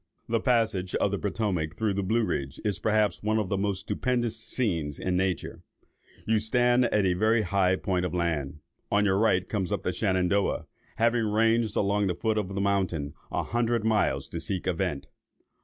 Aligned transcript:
"The 0.27 0.39
passage 0.39 0.95
of 0.95 1.11
the 1.11 1.19
Potomac 1.19 1.75
through 1.77 1.93
the 1.93 2.01
Blue 2.01 2.25
Ridge, 2.25 2.59
is, 2.65 2.79
perhaps, 2.79 3.21
one 3.21 3.37
of 3.37 3.49
the 3.49 3.55
most 3.59 3.81
stupendous 3.81 4.35
scenes 4.35 4.99
in 4.99 5.15
nature. 5.15 5.61
You 6.25 6.39
stand 6.39 6.87
on 6.87 7.05
a 7.05 7.13
very 7.13 7.43
high 7.43 7.75
point 7.75 8.03
of 8.03 8.11
land; 8.11 8.61
on 8.91 9.05
your 9.05 9.19
right 9.19 9.47
comes 9.47 9.71
up 9.71 9.83
the 9.83 9.93
Shenandoah, 9.93 10.65
having 10.97 11.25
ranged 11.27 11.75
along 11.75 12.07
the 12.07 12.15
foot 12.15 12.39
of 12.39 12.55
the 12.55 12.61
mountain 12.61 13.13
a 13.31 13.43
hundred 13.43 13.85
miles 13.85 14.27
to 14.29 14.39
seek 14.39 14.65
a 14.65 14.73
vent. 14.73 15.05